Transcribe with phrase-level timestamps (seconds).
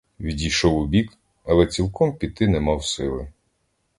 [0.19, 3.27] Відійшов убік, але цілком піти не мав сили.